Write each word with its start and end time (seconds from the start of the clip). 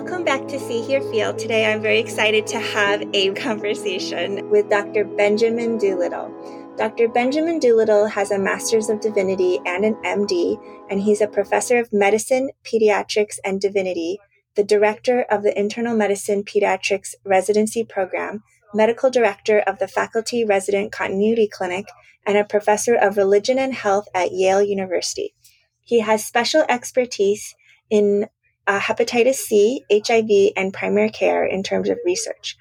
Welcome 0.00 0.22
back 0.22 0.46
to 0.46 0.60
See 0.60 0.80
Hear 0.80 1.00
Feel. 1.00 1.34
Today 1.34 1.66
I'm 1.66 1.82
very 1.82 1.98
excited 1.98 2.46
to 2.46 2.60
have 2.60 3.02
a 3.12 3.32
conversation 3.34 4.48
with 4.48 4.70
Dr. 4.70 5.04
Benjamin 5.04 5.76
Doolittle. 5.76 6.32
Dr. 6.78 7.08
Benjamin 7.08 7.58
Doolittle 7.58 8.06
has 8.06 8.30
a 8.30 8.38
Master's 8.38 8.88
of 8.88 9.00
Divinity 9.00 9.58
and 9.66 9.84
an 9.84 9.96
MD, 10.04 10.56
and 10.88 11.00
he's 11.00 11.20
a 11.20 11.26
professor 11.26 11.78
of 11.78 11.92
medicine, 11.92 12.50
pediatrics, 12.62 13.40
and 13.44 13.60
divinity, 13.60 14.20
the 14.54 14.62
director 14.62 15.22
of 15.22 15.42
the 15.42 15.58
Internal 15.58 15.96
Medicine 15.96 16.44
Pediatrics 16.44 17.16
Residency 17.24 17.82
Program, 17.82 18.44
medical 18.72 19.10
director 19.10 19.58
of 19.58 19.80
the 19.80 19.88
Faculty 19.88 20.44
Resident 20.44 20.92
Continuity 20.92 21.48
Clinic, 21.48 21.86
and 22.24 22.38
a 22.38 22.44
professor 22.44 22.94
of 22.94 23.16
religion 23.16 23.58
and 23.58 23.74
health 23.74 24.06
at 24.14 24.30
Yale 24.30 24.62
University. 24.62 25.34
He 25.82 25.98
has 25.98 26.24
special 26.24 26.64
expertise 26.68 27.56
in 27.90 28.28
uh, 28.68 28.78
hepatitis 28.78 29.36
C, 29.36 29.82
HIV, 29.90 30.52
and 30.54 30.72
primary 30.72 31.10
care 31.10 31.44
in 31.44 31.62
terms 31.62 31.88
of 31.88 31.98
research. 32.04 32.56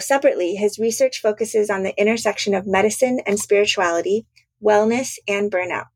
Separately, 0.00 0.54
his 0.54 0.78
research 0.78 1.20
focuses 1.20 1.68
on 1.68 1.82
the 1.82 1.98
intersection 2.00 2.54
of 2.54 2.66
medicine 2.66 3.20
and 3.26 3.38
spirituality, 3.38 4.24
wellness, 4.64 5.18
and 5.26 5.50
burnout. 5.50 5.86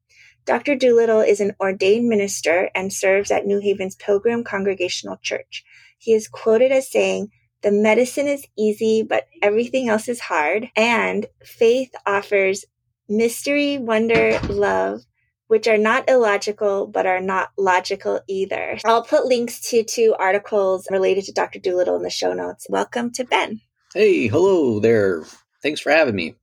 Dr. 0.44 0.74
Doolittle 0.74 1.20
is 1.20 1.40
an 1.40 1.54
ordained 1.60 2.08
minister 2.08 2.68
and 2.74 2.92
serves 2.92 3.30
at 3.30 3.46
New 3.46 3.60
Haven's 3.60 3.94
Pilgrim 3.94 4.42
Congregational 4.42 5.18
Church. 5.22 5.64
He 5.98 6.12
is 6.12 6.26
quoted 6.26 6.72
as 6.72 6.90
saying, 6.90 7.28
The 7.62 7.70
medicine 7.70 8.26
is 8.26 8.44
easy, 8.58 9.04
but 9.08 9.28
everything 9.40 9.88
else 9.88 10.08
is 10.08 10.18
hard. 10.18 10.68
And 10.74 11.26
faith 11.44 11.92
offers 12.04 12.64
mystery, 13.08 13.78
wonder, 13.78 14.40
love, 14.48 15.02
which 15.52 15.68
are 15.68 15.76
not 15.76 16.08
illogical, 16.08 16.86
but 16.86 17.04
are 17.04 17.20
not 17.20 17.50
logical 17.58 18.18
either. 18.26 18.78
I'll 18.86 19.04
put 19.04 19.26
links 19.26 19.60
to 19.68 19.84
two 19.84 20.14
articles 20.18 20.88
related 20.90 21.24
to 21.24 21.32
Dr. 21.32 21.58
Doolittle 21.58 21.96
in 21.96 22.02
the 22.02 22.08
show 22.08 22.32
notes. 22.32 22.64
Welcome 22.70 23.10
to 23.12 23.24
Ben. 23.24 23.60
Hey, 23.92 24.28
hello 24.28 24.80
there. 24.80 25.24
Thanks 25.62 25.78
for 25.78 25.92
having 25.92 26.14
me. 26.14 26.36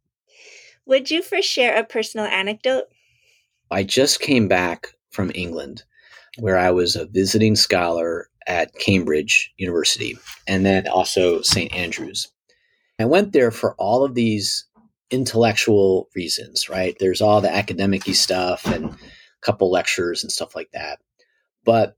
Would 0.86 1.10
you 1.10 1.24
first 1.24 1.50
share 1.50 1.76
a 1.76 1.84
personal 1.84 2.28
anecdote? 2.28 2.84
I 3.72 3.82
just 3.82 4.20
came 4.20 4.48
back 4.48 4.94
from 5.10 5.32
England, 5.34 5.82
where 6.38 6.60
I 6.60 6.70
was 6.70 6.96
a 6.96 7.08
visiting 7.08 7.56
scholar 7.56 8.30
at 8.46 8.76
Cambridge 8.76 9.52
University 9.58 10.20
and 10.46 10.64
then 10.64 10.88
also 10.88 11.42
St. 11.42 11.74
Andrews. 11.74 12.32
I 13.00 13.06
went 13.06 13.34
there 13.34 13.50
for 13.50 13.74
all 13.80 14.04
of 14.04 14.14
these 14.14 14.68
intellectual 15.12 16.10
reasons, 16.16 16.70
right? 16.70 16.96
There's 17.00 17.22
all 17.22 17.42
the 17.42 17.54
academic 17.54 18.04
stuff 18.16 18.66
and 18.66 18.86
a 18.86 18.98
couple 19.42 19.72
lectures 19.72 20.24
and 20.24 20.32
stuff 20.32 20.56
like 20.56 20.72
that. 20.72 21.00
But 21.64 21.96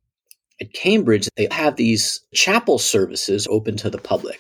at 0.59 0.73
Cambridge, 0.73 1.29
they 1.35 1.47
have 1.51 1.75
these 1.75 2.21
chapel 2.33 2.77
services 2.77 3.47
open 3.49 3.77
to 3.77 3.89
the 3.89 3.97
public. 3.97 4.39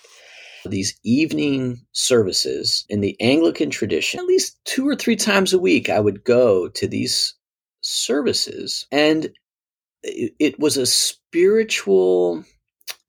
These 0.65 0.99
evening 1.03 1.81
services 1.91 2.85
in 2.87 3.01
the 3.01 3.19
Anglican 3.19 3.71
tradition, 3.71 4.19
at 4.19 4.27
least 4.27 4.59
two 4.63 4.87
or 4.87 4.95
three 4.95 5.15
times 5.15 5.53
a 5.53 5.59
week, 5.59 5.89
I 5.89 5.99
would 5.99 6.23
go 6.23 6.69
to 6.69 6.87
these 6.87 7.33
services. 7.81 8.85
And 8.91 9.31
it, 10.03 10.33
it 10.39 10.59
was 10.59 10.77
a 10.77 10.85
spiritual 10.85 12.43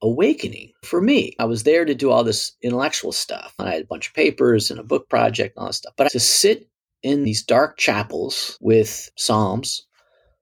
awakening 0.03 0.73
for 0.85 1.01
me. 1.01 1.35
I 1.39 1.45
was 1.45 1.63
there 1.63 1.85
to 1.85 1.95
do 1.95 2.11
all 2.11 2.25
this 2.25 2.53
intellectual 2.61 3.13
stuff. 3.13 3.55
I 3.59 3.71
had 3.71 3.83
a 3.83 3.87
bunch 3.87 4.09
of 4.09 4.15
papers 4.15 4.71
and 4.71 4.81
a 4.81 4.85
book 4.85 5.09
project 5.09 5.57
and 5.57 5.63
all 5.63 5.69
this 5.69 5.79
stuff. 5.79 5.95
But 5.97 6.11
to 6.11 6.21
sit 6.21 6.69
in 7.03 7.23
these 7.23 7.43
dark 7.43 7.79
chapels 7.79 8.59
with 8.61 9.11
psalms 9.17 9.87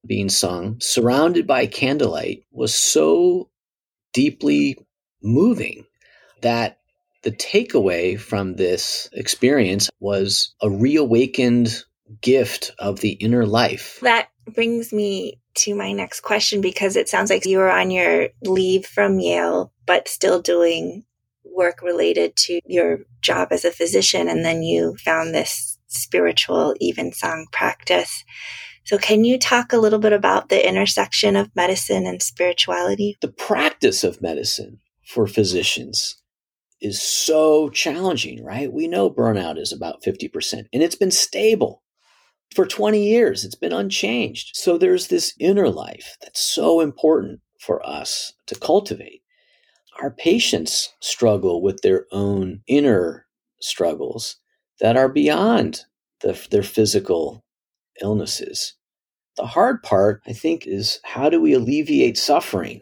being 0.06 0.28
sung, 0.28 0.78
surrounded 0.80 1.46
by 1.46 1.66
candlelight, 1.66 2.44
was 2.50 2.74
so 2.74 3.50
deeply 4.12 4.76
moving 5.22 5.84
that 6.42 6.78
the 7.22 7.32
takeaway 7.32 8.18
from 8.18 8.56
this 8.56 9.10
experience 9.12 9.90
was 10.00 10.54
a 10.62 10.70
reawakened 10.70 11.84
gift 12.22 12.72
of 12.78 13.00
the 13.00 13.12
inner 13.12 13.46
life. 13.46 13.98
That 14.02 14.30
brings 14.54 14.92
me 14.92 15.39
to 15.54 15.74
my 15.74 15.92
next 15.92 16.20
question 16.20 16.60
because 16.60 16.96
it 16.96 17.08
sounds 17.08 17.30
like 17.30 17.46
you 17.46 17.58
were 17.58 17.70
on 17.70 17.90
your 17.90 18.28
leave 18.42 18.86
from 18.86 19.18
Yale, 19.18 19.72
but 19.86 20.08
still 20.08 20.40
doing 20.40 21.04
work 21.44 21.82
related 21.82 22.36
to 22.36 22.60
your 22.66 23.00
job 23.20 23.48
as 23.50 23.64
a 23.64 23.70
physician. 23.70 24.28
And 24.28 24.44
then 24.44 24.62
you 24.62 24.96
found 25.04 25.34
this 25.34 25.78
spiritual 25.88 26.74
evensong 26.80 27.46
practice. 27.52 28.24
So, 28.84 28.98
can 28.98 29.24
you 29.24 29.38
talk 29.38 29.72
a 29.72 29.78
little 29.78 29.98
bit 29.98 30.12
about 30.12 30.48
the 30.48 30.66
intersection 30.66 31.36
of 31.36 31.54
medicine 31.54 32.06
and 32.06 32.22
spirituality? 32.22 33.18
The 33.20 33.28
practice 33.28 34.02
of 34.02 34.22
medicine 34.22 34.80
for 35.06 35.26
physicians 35.26 36.16
is 36.80 37.00
so 37.00 37.68
challenging, 37.68 38.42
right? 38.42 38.72
We 38.72 38.88
know 38.88 39.10
burnout 39.10 39.58
is 39.58 39.72
about 39.72 40.02
50%, 40.02 40.66
and 40.72 40.82
it's 40.82 40.94
been 40.94 41.10
stable 41.10 41.82
for 42.54 42.66
20 42.66 43.02
years. 43.02 43.44
It's 43.44 43.54
been 43.54 43.72
unchanged. 43.72 44.56
So 44.56 44.76
there's 44.76 45.08
this 45.08 45.34
inner 45.38 45.68
life 45.68 46.16
that's 46.20 46.40
so 46.40 46.80
important 46.80 47.40
for 47.60 47.84
us 47.86 48.32
to 48.46 48.54
cultivate. 48.54 49.22
Our 50.02 50.10
patients 50.10 50.94
struggle 51.00 51.62
with 51.62 51.82
their 51.82 52.06
own 52.10 52.62
inner 52.66 53.26
struggles 53.60 54.36
that 54.80 54.96
are 54.96 55.08
beyond 55.08 55.82
the, 56.20 56.40
their 56.50 56.62
physical 56.62 57.44
illnesses. 58.00 58.74
The 59.36 59.46
hard 59.46 59.82
part, 59.82 60.22
I 60.26 60.32
think, 60.32 60.66
is 60.66 61.00
how 61.04 61.28
do 61.28 61.40
we 61.40 61.52
alleviate 61.52 62.16
suffering 62.16 62.80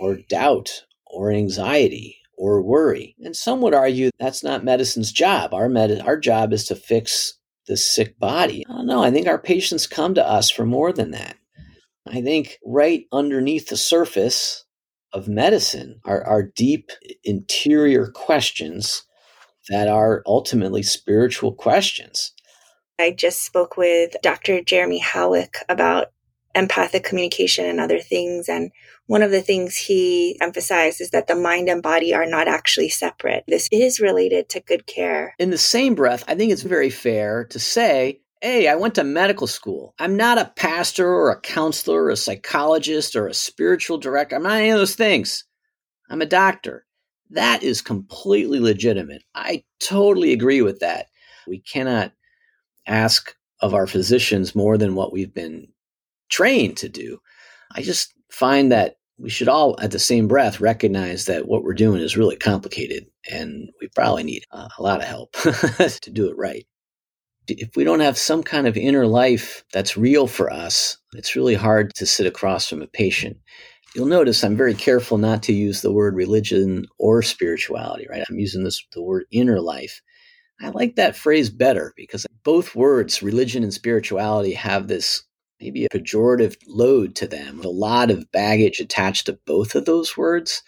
or 0.00 0.16
doubt 0.28 0.84
or 1.06 1.30
anxiety 1.30 2.16
or 2.36 2.62
worry? 2.62 3.14
And 3.22 3.36
some 3.36 3.60
would 3.60 3.74
argue 3.74 4.10
that's 4.18 4.42
not 4.42 4.64
medicine's 4.64 5.12
job. 5.12 5.54
Our, 5.54 5.68
med- 5.68 6.00
our 6.00 6.18
job 6.18 6.52
is 6.52 6.64
to 6.66 6.74
fix 6.74 7.34
the 7.66 7.76
sick 7.76 8.18
body. 8.18 8.64
I 8.68 8.72
don't 8.72 8.86
know. 8.86 9.02
I 9.02 9.10
think 9.10 9.26
our 9.26 9.38
patients 9.38 9.86
come 9.86 10.14
to 10.14 10.26
us 10.26 10.50
for 10.50 10.66
more 10.66 10.92
than 10.92 11.12
that. 11.12 11.36
I 12.06 12.20
think 12.20 12.58
right 12.64 13.06
underneath 13.12 13.68
the 13.68 13.76
surface 13.76 14.64
of 15.12 15.28
medicine 15.28 16.00
are, 16.04 16.22
are 16.24 16.42
deep 16.42 16.90
interior 17.22 18.08
questions 18.08 19.04
that 19.68 19.88
are 19.88 20.22
ultimately 20.26 20.82
spiritual 20.82 21.52
questions. 21.52 22.32
I 22.98 23.12
just 23.12 23.42
spoke 23.42 23.76
with 23.76 24.14
Dr. 24.22 24.62
Jeremy 24.62 24.98
Howick 24.98 25.56
about 25.68 26.08
empathic 26.54 27.04
communication 27.04 27.66
and 27.66 27.80
other 27.80 27.98
things. 27.98 28.48
And 28.48 28.70
one 29.06 29.22
of 29.22 29.30
the 29.30 29.42
things 29.42 29.76
he 29.76 30.38
emphasized 30.40 31.00
is 31.00 31.10
that 31.10 31.26
the 31.26 31.34
mind 31.34 31.68
and 31.68 31.82
body 31.82 32.14
are 32.14 32.26
not 32.26 32.48
actually 32.48 32.88
separate. 32.88 33.44
This 33.46 33.68
is 33.72 34.00
related 34.00 34.48
to 34.50 34.60
good 34.60 34.86
care. 34.86 35.34
In 35.38 35.50
the 35.50 35.58
same 35.58 35.94
breath, 35.94 36.24
I 36.28 36.34
think 36.34 36.52
it's 36.52 36.62
very 36.62 36.90
fair 36.90 37.44
to 37.46 37.58
say, 37.58 38.20
hey, 38.40 38.68
I 38.68 38.76
went 38.76 38.94
to 38.96 39.04
medical 39.04 39.46
school. 39.46 39.94
I'm 39.98 40.16
not 40.16 40.38
a 40.38 40.52
pastor 40.56 41.08
or 41.08 41.30
a 41.30 41.40
counselor 41.40 42.04
or 42.04 42.10
a 42.10 42.16
psychologist 42.16 43.16
or 43.16 43.26
a 43.26 43.34
spiritual 43.34 43.98
director. 43.98 44.36
I'm 44.36 44.42
not 44.42 44.58
any 44.58 44.70
of 44.70 44.78
those 44.78 44.96
things. 44.96 45.44
I'm 46.10 46.20
a 46.20 46.26
doctor. 46.26 46.84
That 47.30 47.62
is 47.62 47.80
completely 47.80 48.60
legitimate. 48.60 49.22
I 49.34 49.64
totally 49.80 50.32
agree 50.32 50.62
with 50.62 50.80
that. 50.80 51.06
We 51.46 51.58
cannot 51.58 52.12
ask 52.86 53.34
of 53.60 53.72
our 53.72 53.86
physicians 53.86 54.54
more 54.54 54.76
than 54.76 54.94
what 54.94 55.12
we've 55.12 55.32
been 55.32 55.68
trained 56.34 56.76
to 56.78 56.88
do. 56.88 57.18
I 57.72 57.82
just 57.82 58.12
find 58.28 58.72
that 58.72 58.96
we 59.18 59.30
should 59.30 59.48
all, 59.48 59.76
at 59.80 59.92
the 59.92 59.98
same 60.00 60.26
breath, 60.26 60.60
recognize 60.60 61.26
that 61.26 61.46
what 61.46 61.62
we're 61.62 61.74
doing 61.74 62.00
is 62.00 62.16
really 62.16 62.36
complicated 62.36 63.06
and 63.30 63.68
we 63.80 63.86
probably 63.94 64.24
need 64.24 64.42
a 64.50 64.68
lot 64.80 65.00
of 65.00 65.06
help 65.06 65.32
to 65.32 66.10
do 66.12 66.28
it 66.28 66.36
right. 66.36 66.66
If 67.46 67.76
we 67.76 67.84
don't 67.84 68.00
have 68.00 68.18
some 68.18 68.42
kind 68.42 68.66
of 68.66 68.76
inner 68.76 69.06
life 69.06 69.64
that's 69.72 69.96
real 69.96 70.26
for 70.26 70.52
us, 70.52 70.96
it's 71.14 71.36
really 71.36 71.54
hard 71.54 71.94
to 71.94 72.06
sit 72.06 72.26
across 72.26 72.68
from 72.68 72.82
a 72.82 72.88
patient. 72.88 73.36
You'll 73.94 74.06
notice 74.06 74.42
I'm 74.42 74.56
very 74.56 74.74
careful 74.74 75.18
not 75.18 75.44
to 75.44 75.52
use 75.52 75.82
the 75.82 75.92
word 75.92 76.16
religion 76.16 76.86
or 76.98 77.22
spirituality, 77.22 78.06
right? 78.10 78.24
I'm 78.28 78.40
using 78.40 78.64
this 78.64 78.84
the 78.92 79.02
word 79.02 79.26
inner 79.30 79.60
life. 79.60 80.02
I 80.60 80.70
like 80.70 80.96
that 80.96 81.14
phrase 81.14 81.50
better 81.50 81.92
because 81.96 82.26
both 82.42 82.74
words, 82.74 83.22
religion 83.22 83.62
and 83.62 83.72
spirituality, 83.72 84.54
have 84.54 84.88
this 84.88 85.22
maybe 85.60 85.84
a 85.84 85.88
pejorative 85.88 86.56
load 86.66 87.14
to 87.16 87.26
them, 87.26 87.60
a 87.60 87.68
lot 87.68 88.10
of 88.10 88.30
baggage 88.32 88.80
attached 88.80 89.26
to 89.26 89.38
both 89.46 89.74
of 89.74 89.84
those 89.84 90.16
words. 90.16 90.62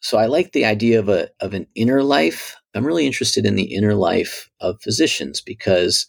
So 0.00 0.18
I 0.18 0.26
like 0.26 0.52
the 0.52 0.64
idea 0.64 0.98
of 0.98 1.08
a 1.08 1.30
of 1.40 1.54
an 1.54 1.66
inner 1.74 2.02
life. 2.02 2.56
I'm 2.74 2.86
really 2.86 3.06
interested 3.06 3.46
in 3.46 3.54
the 3.54 3.74
inner 3.74 3.94
life 3.94 4.50
of 4.60 4.82
physicians 4.82 5.40
because 5.40 6.06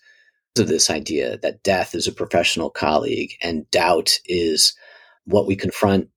of 0.57 0.67
this 0.67 0.89
idea 0.89 1.37
that 1.39 1.63
death 1.63 1.95
is 1.95 2.07
a 2.07 2.13
professional 2.13 2.69
colleague 2.69 3.31
and 3.41 3.69
doubt 3.71 4.19
is 4.25 4.75
what 5.25 5.47
we 5.47 5.55
confront 5.55 6.09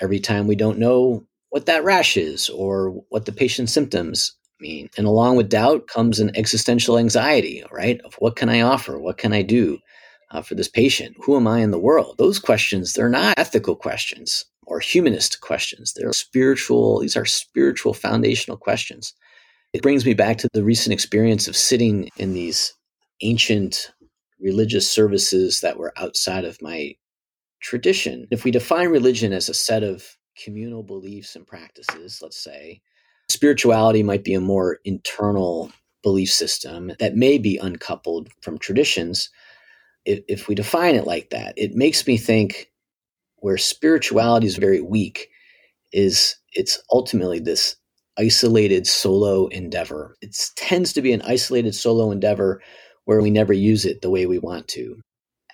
every 0.00 0.20
time 0.20 0.46
we 0.46 0.56
don't 0.56 0.78
know 0.78 1.26
what 1.50 1.66
that 1.66 1.84
rash 1.84 2.16
is 2.16 2.48
or 2.50 3.02
what 3.08 3.24
the 3.24 3.32
patient's 3.32 3.72
symptoms 3.72 4.36
mean. 4.60 4.90
And 4.96 5.06
along 5.06 5.36
with 5.36 5.48
doubt 5.48 5.86
comes 5.86 6.20
an 6.20 6.36
existential 6.36 6.98
anxiety, 6.98 7.64
right? 7.70 8.00
Of 8.02 8.14
what 8.18 8.36
can 8.36 8.48
I 8.48 8.60
offer? 8.60 8.98
What 8.98 9.18
can 9.18 9.32
I 9.32 9.42
do? 9.42 9.78
Uh, 10.30 10.42
for 10.42 10.54
this 10.54 10.68
patient? 10.68 11.16
Who 11.22 11.36
am 11.36 11.46
I 11.46 11.60
in 11.60 11.70
the 11.70 11.78
world? 11.78 12.16
Those 12.18 12.38
questions, 12.38 12.92
they're 12.92 13.08
not 13.08 13.38
ethical 13.38 13.76
questions 13.76 14.44
or 14.66 14.80
humanist 14.80 15.40
questions. 15.40 15.94
They're 15.94 16.12
spiritual, 16.12 17.00
these 17.00 17.16
are 17.16 17.24
spiritual 17.24 17.94
foundational 17.94 18.56
questions. 18.56 19.14
It 19.72 19.82
brings 19.82 20.04
me 20.04 20.14
back 20.14 20.38
to 20.38 20.48
the 20.52 20.64
recent 20.64 20.92
experience 20.92 21.48
of 21.48 21.56
sitting 21.56 22.08
in 22.16 22.34
these 22.34 22.74
ancient 23.22 23.92
religious 24.40 24.90
services 24.90 25.60
that 25.60 25.78
were 25.78 25.92
outside 25.96 26.44
of 26.44 26.60
my 26.62 26.94
tradition. 27.60 28.26
If 28.30 28.44
we 28.44 28.50
define 28.50 28.88
religion 28.88 29.32
as 29.32 29.48
a 29.48 29.54
set 29.54 29.82
of 29.82 30.16
communal 30.42 30.82
beliefs 30.82 31.34
and 31.34 31.46
practices, 31.46 32.20
let's 32.22 32.38
say, 32.42 32.80
spirituality 33.28 34.02
might 34.02 34.24
be 34.24 34.34
a 34.34 34.40
more 34.40 34.78
internal 34.84 35.72
belief 36.02 36.30
system 36.30 36.92
that 36.98 37.16
may 37.16 37.38
be 37.38 37.58
uncoupled 37.58 38.28
from 38.40 38.58
traditions. 38.58 39.30
If, 40.04 40.20
if 40.28 40.48
we 40.48 40.54
define 40.54 40.94
it 40.94 41.06
like 41.06 41.30
that, 41.30 41.54
it 41.56 41.74
makes 41.74 42.06
me 42.06 42.16
think 42.16 42.70
where 43.36 43.58
spirituality 43.58 44.46
is 44.46 44.56
very 44.56 44.80
weak 44.80 45.28
is 45.92 46.36
it's 46.52 46.82
ultimately 46.92 47.38
this 47.38 47.76
isolated 48.18 48.86
solo 48.86 49.46
endeavor. 49.48 50.16
It 50.20 50.36
tends 50.56 50.92
to 50.94 51.02
be 51.02 51.12
an 51.12 51.22
isolated 51.22 51.74
solo 51.74 52.10
endeavor 52.10 52.60
where 53.04 53.20
we 53.20 53.30
never 53.30 53.52
use 53.52 53.84
it 53.84 54.02
the 54.02 54.10
way 54.10 54.26
we 54.26 54.38
want 54.38 54.68
to. 54.68 55.00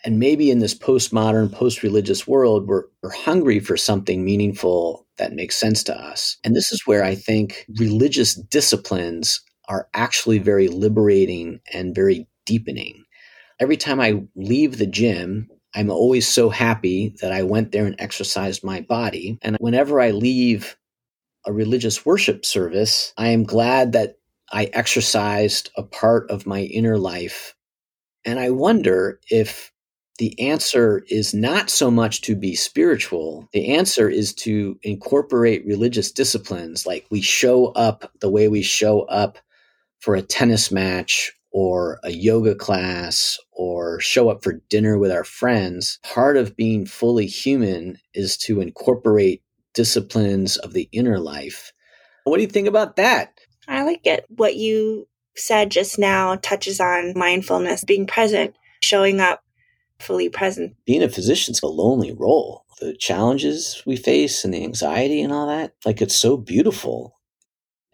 And 0.04 0.18
maybe 0.18 0.50
in 0.50 0.58
this 0.58 0.74
postmodern, 0.74 1.50
post 1.52 1.82
religious 1.82 2.26
world, 2.26 2.66
we're, 2.66 2.84
we're 3.02 3.10
hungry 3.10 3.60
for 3.60 3.76
something 3.76 4.24
meaningful 4.24 5.06
that 5.18 5.32
makes 5.32 5.56
sense 5.56 5.82
to 5.84 5.96
us. 5.96 6.36
And 6.44 6.54
this 6.54 6.72
is 6.72 6.86
where 6.86 7.04
I 7.04 7.14
think 7.14 7.64
religious 7.78 8.34
disciplines 8.34 9.40
are 9.68 9.88
actually 9.94 10.38
very 10.38 10.68
liberating 10.68 11.60
and 11.72 11.94
very 11.94 12.26
deepening. 12.44 13.03
Every 13.60 13.76
time 13.76 14.00
I 14.00 14.22
leave 14.34 14.78
the 14.78 14.86
gym, 14.86 15.48
I'm 15.74 15.90
always 15.90 16.28
so 16.28 16.48
happy 16.50 17.14
that 17.20 17.32
I 17.32 17.42
went 17.42 17.72
there 17.72 17.86
and 17.86 17.96
exercised 17.98 18.64
my 18.64 18.80
body. 18.80 19.38
And 19.42 19.56
whenever 19.58 20.00
I 20.00 20.12
leave 20.12 20.76
a 21.46 21.52
religious 21.52 22.06
worship 22.06 22.44
service, 22.44 23.12
I 23.18 23.28
am 23.28 23.44
glad 23.44 23.92
that 23.92 24.16
I 24.52 24.66
exercised 24.66 25.70
a 25.76 25.82
part 25.82 26.30
of 26.30 26.46
my 26.46 26.62
inner 26.62 26.98
life. 26.98 27.54
And 28.24 28.38
I 28.38 28.50
wonder 28.50 29.20
if 29.30 29.72
the 30.18 30.38
answer 30.40 31.02
is 31.08 31.34
not 31.34 31.70
so 31.70 31.90
much 31.90 32.20
to 32.22 32.36
be 32.36 32.54
spiritual. 32.54 33.48
The 33.52 33.74
answer 33.74 34.08
is 34.08 34.32
to 34.34 34.78
incorporate 34.82 35.66
religious 35.66 36.12
disciplines 36.12 36.86
like 36.86 37.04
we 37.10 37.20
show 37.20 37.66
up 37.72 38.12
the 38.20 38.30
way 38.30 38.48
we 38.48 38.62
show 38.62 39.02
up 39.02 39.38
for 39.98 40.14
a 40.14 40.22
tennis 40.22 40.70
match 40.70 41.32
or 41.54 42.00
a 42.02 42.10
yoga 42.10 42.52
class 42.52 43.38
or 43.52 44.00
show 44.00 44.28
up 44.28 44.42
for 44.42 44.60
dinner 44.68 44.98
with 44.98 45.12
our 45.12 45.22
friends. 45.22 46.00
Part 46.02 46.36
of 46.36 46.56
being 46.56 46.84
fully 46.84 47.26
human 47.26 47.96
is 48.12 48.36
to 48.38 48.60
incorporate 48.60 49.40
disciplines 49.72 50.56
of 50.58 50.72
the 50.72 50.88
inner 50.90 51.20
life. 51.20 51.72
What 52.24 52.36
do 52.36 52.42
you 52.42 52.48
think 52.48 52.66
about 52.66 52.96
that? 52.96 53.38
I 53.68 53.84
like 53.84 54.04
it. 54.04 54.26
What 54.28 54.56
you 54.56 55.06
said 55.36 55.70
just 55.70 55.96
now 55.96 56.36
touches 56.36 56.80
on 56.80 57.16
mindfulness, 57.16 57.84
being 57.84 58.08
present, 58.08 58.56
showing 58.82 59.20
up 59.20 59.44
fully 60.00 60.28
present. 60.28 60.74
Being 60.84 61.04
a 61.04 61.08
physician's 61.08 61.62
a 61.62 61.68
lonely 61.68 62.12
role. 62.12 62.64
The 62.80 62.96
challenges 62.96 63.80
we 63.86 63.94
face 63.94 64.44
and 64.44 64.52
the 64.52 64.64
anxiety 64.64 65.22
and 65.22 65.32
all 65.32 65.46
that, 65.46 65.74
like 65.84 66.02
it's 66.02 66.16
so 66.16 66.36
beautiful 66.36 67.14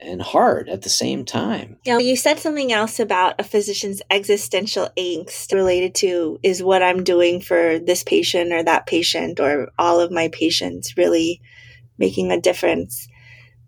and 0.00 0.23
hard 0.23 0.69
at 0.69 0.82
the 0.82 0.88
same 0.88 1.25
time. 1.25 1.79
Yeah, 1.85 1.99
you 1.99 2.17
said 2.17 2.38
something 2.38 2.73
else 2.73 3.00
about 3.00 3.35
a 3.38 3.44
physician's 3.44 4.02
existential 4.11 4.88
angst 4.97 5.52
related 5.52 5.94
to 5.97 6.38
is 6.43 6.62
what 6.62 6.82
I'm 6.82 7.05
doing 7.05 7.41
for 7.41 7.79
this 7.79 8.02
patient 8.02 8.52
or 8.52 8.62
that 8.62 8.87
patient 8.87 9.41
or 9.41 9.70
all 9.79 10.00
of 10.00 10.11
my 10.11 10.29
patients 10.29 10.97
really 10.97 11.41
making 11.99 12.32
a 12.32 12.41
difference, 12.41 13.08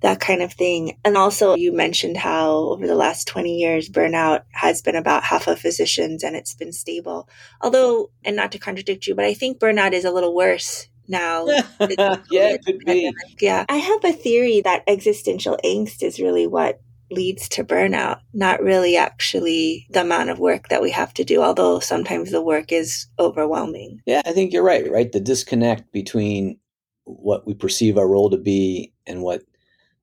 that 0.01 0.21
kind 0.21 0.43
of 0.43 0.53
thing. 0.53 0.99
And 1.05 1.17
also, 1.17 1.55
you 1.55 1.73
mentioned 1.73 2.17
how 2.17 2.55
over 2.55 2.87
the 2.87 2.95
last 2.95 3.29
20 3.29 3.57
years, 3.57 3.89
burnout 3.89 4.43
has 4.53 4.83
been 4.83 4.97
about 4.97 5.25
half 5.25 5.47
of 5.47 5.61
physicians 5.61 6.25
and 6.25 6.35
it's 6.35 6.55
been 6.55 6.73
stable. 6.73 7.29
Although, 7.61 8.11
and 8.25 8.37
not 8.37 8.53
to 8.53 8.59
contradict 8.59 9.07
you, 9.07 9.15
but 9.15 9.27
I 9.27 9.35
think 9.35 9.59
burnout 9.59 9.93
is 9.93 10.05
a 10.05 10.11
little 10.11 10.35
worse 10.35 10.89
now. 11.09 11.47
yeah, 11.81 12.17
it 12.31 12.65
could 12.65 12.79
be. 12.81 13.13
Yeah. 13.41 13.65
I 13.69 13.77
have 13.77 14.05
a 14.05 14.13
theory 14.13 14.61
that 14.63 14.85
existential 14.87 15.59
angst 15.65 16.03
is 16.03 16.21
really 16.21 16.47
what 16.47 16.81
leads 17.11 17.49
to 17.51 17.65
burnout, 17.65 18.21
not 18.33 18.63
really 18.63 18.97
actually 18.97 19.87
the 19.91 20.01
amount 20.01 20.31
of 20.31 20.39
work 20.39 20.69
that 20.69 20.83
we 20.83 20.91
have 20.91 21.13
to 21.15 21.25
do, 21.25 21.43
although 21.43 21.79
sometimes 21.79 22.31
the 22.31 22.43
work 22.43 22.73
is 22.73 23.07
overwhelming. 23.19 24.01
Yeah, 24.07 24.23
I 24.25 24.33
think 24.33 24.53
you're 24.53 24.63
right, 24.63 24.91
right? 24.91 25.13
The 25.13 25.21
disconnect 25.21 25.93
between 25.93 26.59
what 27.05 27.47
we 27.47 27.55
perceive 27.55 27.99
our 27.99 28.09
role 28.09 28.31
to 28.31 28.39
be 28.39 28.93
and 29.07 29.23
what 29.23 29.43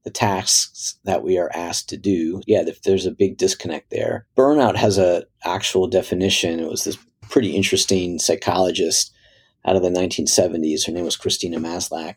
the 0.04 0.12
tasks 0.12 0.96
that 1.04 1.24
we 1.24 1.38
are 1.38 1.52
asked 1.54 1.90
to 1.90 1.98
do. 1.98 2.42
Yeah, 2.48 2.64
there's 2.84 3.06
a 3.06 3.12
big 3.12 3.38
disconnect 3.38 3.90
there. 3.90 4.26
Burnout 4.38 4.76
has 4.76 4.98
a 4.98 5.26
actual 5.44 5.88
definition. 5.88 6.60
It 6.60 6.70
was 6.70 6.84
this 6.84 6.98
pretty 7.30 7.56
interesting 7.56 8.20
psychologist 8.20 9.14
out 9.66 9.76
of 9.76 9.82
the 9.82 9.90
1970s. 9.90 10.86
Her 10.86 10.92
name 10.92 11.06
was 11.06 11.18
Christina 11.18 11.60
Maslach. 11.60 12.16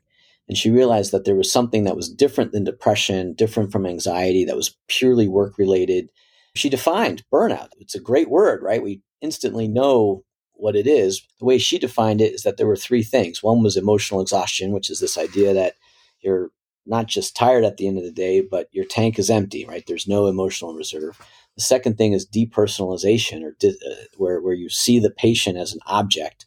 And 0.48 0.58
she 0.58 0.70
realized 0.70 1.12
that 1.12 1.24
there 1.24 1.36
was 1.36 1.50
something 1.52 1.84
that 1.84 1.96
was 1.96 2.12
different 2.12 2.52
than 2.52 2.64
depression, 2.64 3.34
different 3.34 3.70
from 3.72 3.86
anxiety, 3.86 4.44
that 4.44 4.56
was 4.56 4.76
purely 4.88 5.28
work 5.28 5.56
related. 5.56 6.10
She 6.54 6.68
defined 6.68 7.24
burnout. 7.32 7.68
It's 7.78 7.94
a 7.94 8.00
great 8.00 8.28
word, 8.28 8.62
right? 8.62 8.82
We 8.82 9.02
instantly 9.20 9.68
know 9.68 10.24
what 10.54 10.76
it 10.76 10.86
is. 10.86 11.22
The 11.38 11.44
way 11.44 11.58
she 11.58 11.78
defined 11.78 12.20
it 12.20 12.34
is 12.34 12.42
that 12.42 12.56
there 12.56 12.66
were 12.66 12.76
three 12.76 13.02
things. 13.02 13.42
One 13.42 13.62
was 13.62 13.76
emotional 13.76 14.20
exhaustion, 14.20 14.72
which 14.72 14.90
is 14.90 15.00
this 15.00 15.16
idea 15.16 15.54
that 15.54 15.74
you're 16.20 16.50
not 16.86 17.06
just 17.06 17.36
tired 17.36 17.64
at 17.64 17.76
the 17.76 17.86
end 17.86 17.98
of 17.98 18.04
the 18.04 18.12
day, 18.12 18.40
but 18.40 18.68
your 18.72 18.84
tank 18.84 19.18
is 19.18 19.30
empty, 19.30 19.64
right? 19.64 19.84
There's 19.86 20.08
no 20.08 20.26
emotional 20.26 20.74
reserve. 20.74 21.18
The 21.56 21.62
second 21.62 21.96
thing 21.96 22.12
is 22.12 22.26
depersonalization, 22.26 23.44
or 23.44 23.56
di- 23.58 23.68
uh, 23.70 24.04
where, 24.16 24.40
where 24.40 24.54
you 24.54 24.68
see 24.68 24.98
the 24.98 25.10
patient 25.10 25.58
as 25.58 25.72
an 25.72 25.80
object 25.86 26.46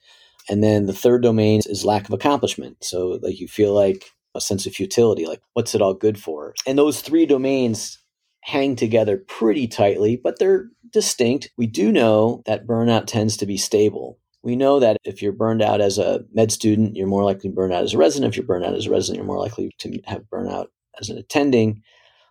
and 0.49 0.63
then 0.63 0.85
the 0.85 0.93
third 0.93 1.23
domain 1.23 1.61
is 1.65 1.85
lack 1.85 2.07
of 2.07 2.13
accomplishment. 2.13 2.83
So 2.83 3.19
like 3.21 3.39
you 3.39 3.47
feel 3.47 3.73
like 3.73 4.11
a 4.35 4.41
sense 4.41 4.65
of 4.65 4.73
futility, 4.73 5.25
like 5.25 5.41
what's 5.53 5.73
it 5.73 5.81
all 5.81 5.93
good 5.93 6.19
for? 6.19 6.53
And 6.67 6.77
those 6.77 7.01
three 7.01 7.25
domains 7.25 7.99
hang 8.41 8.75
together 8.75 9.17
pretty 9.17 9.67
tightly, 9.67 10.15
but 10.15 10.37
they're 10.37 10.69
distinct. 10.91 11.49
We 11.57 11.65
do 11.65 11.91
know 11.91 12.43
that 12.45 12.67
burnout 12.67 13.07
tends 13.07 13.37
to 13.37 13.45
be 13.45 13.57
stable. 13.57 14.19
We 14.43 14.55
know 14.55 14.79
that 14.79 14.97
if 15.03 15.21
you're 15.21 15.31
burned 15.31 15.63
out 15.63 15.81
as 15.81 15.97
a 15.97 16.23
med 16.31 16.51
student, 16.51 16.95
you're 16.95 17.07
more 17.07 17.23
likely 17.23 17.49
to 17.49 17.55
burn 17.55 17.71
out 17.71 17.83
as 17.83 17.95
a 17.95 17.97
resident. 17.97 18.31
If 18.31 18.37
you're 18.37 18.45
burned 18.45 18.63
out 18.63 18.75
as 18.75 18.85
a 18.85 18.91
resident, 18.91 19.17
you're 19.17 19.25
more 19.25 19.39
likely 19.39 19.71
to 19.79 19.99
have 20.05 20.29
burnout 20.31 20.67
as 20.99 21.09
an 21.09 21.17
attending. 21.17 21.81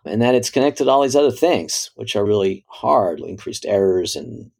And 0.05 0.21
that 0.21 0.35
it's 0.35 0.51
connected 0.51 0.85
to 0.85 0.89
all 0.89 1.01
these 1.01 1.15
other 1.15 1.31
things, 1.31 1.91
which 1.95 2.15
are 2.15 2.23
really 2.23 2.63
hard, 2.69 3.19
increased 3.19 3.65
errors 3.65 4.15
and 4.15 4.51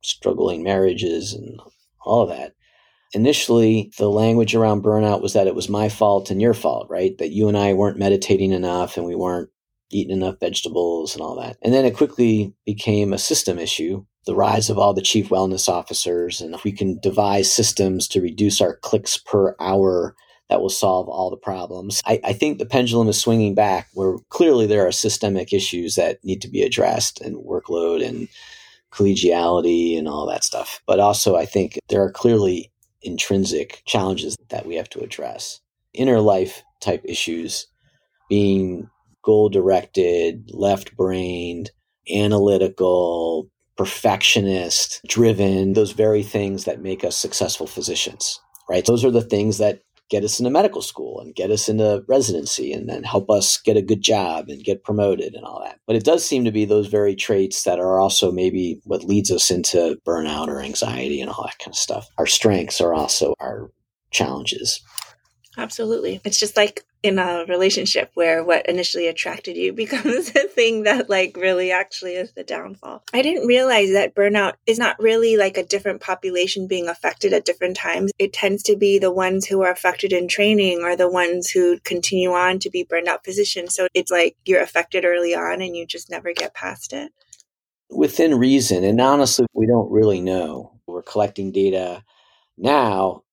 struggling 0.00 0.64
marriages 0.64 1.32
and 1.32 1.60
all 2.04 2.22
of 2.22 2.30
that 2.30 2.54
initially 3.14 3.92
the 3.98 4.08
language 4.08 4.54
around 4.54 4.82
burnout 4.82 5.22
was 5.22 5.32
that 5.32 5.46
it 5.46 5.54
was 5.54 5.68
my 5.68 5.88
fault 5.88 6.30
and 6.30 6.40
your 6.40 6.54
fault, 6.54 6.88
right? 6.90 7.16
That 7.18 7.30
you 7.30 7.48
and 7.48 7.56
I 7.56 7.72
weren't 7.72 7.98
meditating 7.98 8.52
enough 8.52 8.96
and 8.96 9.06
we 9.06 9.14
weren't 9.14 9.50
eating 9.90 10.16
enough 10.16 10.40
vegetables 10.40 11.14
and 11.14 11.22
all 11.22 11.36
that. 11.36 11.56
And 11.62 11.72
then 11.72 11.84
it 11.84 11.96
quickly 11.96 12.54
became 12.66 13.12
a 13.12 13.18
system 13.18 13.58
issue. 13.58 14.04
The 14.26 14.34
rise 14.34 14.70
of 14.70 14.78
all 14.78 14.94
the 14.94 15.02
chief 15.02 15.28
wellness 15.28 15.68
officers, 15.68 16.40
and 16.40 16.54
if 16.54 16.64
we 16.64 16.72
can 16.72 16.98
devise 17.00 17.52
systems 17.52 18.08
to 18.08 18.22
reduce 18.22 18.60
our 18.60 18.76
clicks 18.76 19.18
per 19.18 19.54
hour, 19.60 20.16
that 20.48 20.60
will 20.60 20.70
solve 20.70 21.08
all 21.08 21.30
the 21.30 21.36
problems. 21.36 22.02
I, 22.06 22.20
I 22.24 22.32
think 22.32 22.58
the 22.58 22.66
pendulum 22.66 23.08
is 23.08 23.20
swinging 23.20 23.54
back 23.54 23.88
where 23.94 24.16
clearly 24.30 24.66
there 24.66 24.86
are 24.86 24.92
systemic 24.92 25.52
issues 25.52 25.94
that 25.96 26.24
need 26.24 26.42
to 26.42 26.48
be 26.48 26.62
addressed 26.62 27.20
and 27.20 27.36
workload 27.36 28.06
and 28.06 28.28
collegiality 28.92 29.98
and 29.98 30.06
all 30.08 30.26
that 30.26 30.44
stuff. 30.44 30.80
But 30.86 31.00
also, 31.00 31.36
I 31.36 31.46
think 31.46 31.78
there 31.88 32.02
are 32.02 32.12
clearly 32.12 32.70
intrinsic 33.04 33.82
challenges 33.86 34.36
that 34.50 34.66
we 34.66 34.76
have 34.76 34.88
to 34.90 35.00
address. 35.00 35.60
Inner 35.92 36.20
life 36.20 36.62
type 36.80 37.02
issues 37.04 37.66
being 38.28 38.88
goal 39.22 39.48
directed, 39.48 40.50
left 40.52 40.96
brained, 40.96 41.70
analytical, 42.12 43.48
perfectionist, 43.76 45.00
driven, 45.08 45.72
those 45.72 45.92
very 45.92 46.22
things 46.22 46.64
that 46.64 46.82
make 46.82 47.04
us 47.04 47.16
successful 47.16 47.66
physicians, 47.66 48.40
right? 48.68 48.84
Those 48.86 49.04
are 49.04 49.10
the 49.10 49.22
things 49.22 49.58
that 49.58 49.80
get 50.10 50.24
us 50.24 50.38
into 50.38 50.50
medical 50.50 50.82
school 50.82 51.20
and 51.20 51.34
get 51.34 51.50
us 51.50 51.68
into 51.68 52.04
residency 52.08 52.72
and 52.72 52.88
then 52.88 53.02
help 53.02 53.30
us 53.30 53.58
get 53.58 53.76
a 53.76 53.82
good 53.82 54.02
job 54.02 54.48
and 54.48 54.64
get 54.64 54.84
promoted 54.84 55.34
and 55.34 55.44
all 55.44 55.60
that. 55.62 55.80
But 55.86 55.96
it 55.96 56.04
does 56.04 56.24
seem 56.24 56.44
to 56.44 56.52
be 56.52 56.64
those 56.64 56.88
very 56.88 57.14
traits 57.16 57.64
that 57.64 57.78
are 57.78 57.98
also 57.98 58.30
maybe 58.30 58.80
what 58.84 59.04
leads 59.04 59.30
us 59.30 59.50
into 59.50 59.98
burnout 60.06 60.48
or 60.48 60.60
anxiety 60.60 61.20
and 61.20 61.30
all 61.30 61.44
that 61.44 61.58
kind 61.58 61.72
of 61.72 61.78
stuff. 61.78 62.08
Our 62.18 62.26
strengths 62.26 62.80
are 62.80 62.94
also 62.94 63.34
our 63.40 63.70
challenges. 64.10 64.80
Absolutely. 65.56 66.20
It's 66.24 66.38
just 66.38 66.56
like 66.56 66.84
in 67.04 67.18
a 67.18 67.44
relationship 67.46 68.10
where 68.14 68.42
what 68.42 68.66
initially 68.66 69.06
attracted 69.06 69.58
you 69.58 69.72
becomes 69.84 70.32
the 70.32 70.48
thing 70.48 70.84
that 70.84 71.10
like 71.10 71.36
really 71.36 71.70
actually 71.70 72.14
is 72.14 72.32
the 72.32 72.42
downfall. 72.42 73.04
I 73.12 73.20
didn't 73.20 73.46
realize 73.46 73.92
that 73.92 74.14
burnout 74.14 74.54
is 74.66 74.78
not 74.78 74.98
really 74.98 75.36
like 75.36 75.58
a 75.58 75.62
different 75.62 76.00
population 76.00 76.66
being 76.66 76.88
affected 76.88 77.34
at 77.34 77.44
different 77.44 77.76
times. 77.76 78.10
It 78.18 78.32
tends 78.32 78.62
to 78.64 78.76
be 78.76 78.98
the 78.98 79.12
ones 79.12 79.46
who 79.46 79.62
are 79.62 79.70
affected 79.70 80.14
in 80.14 80.28
training 80.28 80.80
or 80.82 80.96
the 80.96 81.08
ones 81.08 81.50
who 81.50 81.78
continue 81.80 82.32
on 82.32 82.58
to 82.60 82.70
be 82.70 82.84
burned 82.84 83.06
out 83.06 83.24
physicians. 83.24 83.74
So 83.74 83.86
it's 83.92 84.10
like 84.10 84.36
you're 84.46 84.62
affected 84.62 85.04
early 85.04 85.34
on 85.34 85.60
and 85.60 85.76
you 85.76 85.86
just 85.86 86.10
never 86.10 86.32
get 86.32 86.54
past 86.54 86.94
it. 86.94 87.12
Within 87.90 88.38
reason. 88.38 88.82
And 88.82 88.98
honestly, 88.98 89.46
we 89.52 89.66
don't 89.66 89.92
really 89.92 90.22
know. 90.22 90.72
We're 90.86 91.02
collecting 91.02 91.52
data 91.52 92.02
now 92.56 93.24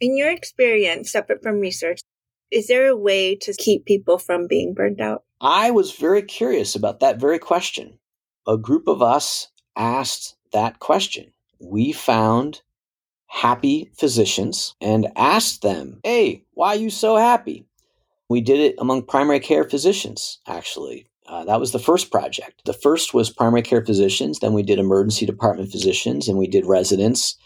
in 0.00 0.16
your 0.16 0.30
experience, 0.30 1.10
separate 1.10 1.42
from 1.42 1.60
research, 1.60 2.00
is 2.50 2.68
there 2.68 2.88
a 2.88 2.96
way 2.96 3.34
to 3.36 3.54
keep 3.54 3.84
people 3.84 4.18
from 4.18 4.46
being 4.46 4.74
burned 4.74 5.00
out? 5.00 5.24
I 5.40 5.70
was 5.70 5.92
very 5.92 6.22
curious 6.22 6.74
about 6.74 7.00
that 7.00 7.20
very 7.20 7.38
question. 7.38 7.98
A 8.46 8.56
group 8.56 8.88
of 8.88 9.02
us 9.02 9.48
asked 9.76 10.36
that 10.52 10.78
question. 10.78 11.32
We 11.58 11.92
found 11.92 12.62
happy 13.26 13.90
physicians 13.96 14.74
and 14.80 15.08
asked 15.16 15.62
them, 15.62 16.00
Hey, 16.04 16.44
why 16.52 16.68
are 16.68 16.76
you 16.76 16.90
so 16.90 17.16
happy? 17.16 17.66
We 18.28 18.40
did 18.40 18.60
it 18.60 18.76
among 18.78 19.04
primary 19.04 19.40
care 19.40 19.64
physicians, 19.64 20.38
actually. 20.46 21.06
Uh, 21.26 21.44
that 21.44 21.60
was 21.60 21.72
the 21.72 21.78
first 21.78 22.10
project. 22.10 22.62
The 22.64 22.72
first 22.72 23.12
was 23.12 23.30
primary 23.30 23.62
care 23.62 23.84
physicians, 23.84 24.38
then 24.38 24.52
we 24.52 24.62
did 24.62 24.78
emergency 24.78 25.26
department 25.26 25.70
physicians, 25.70 26.28
and 26.28 26.38
we 26.38 26.46
did 26.46 26.66
residents 26.66 27.36